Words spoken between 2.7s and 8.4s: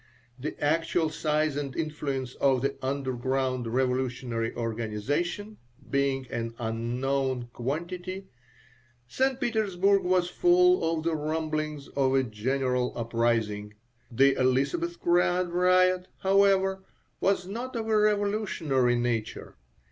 "underground" revolutionary organization being an unknown quantity,